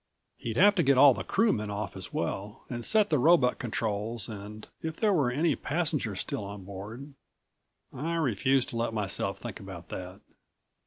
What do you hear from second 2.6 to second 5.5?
and set the robot controls and if there were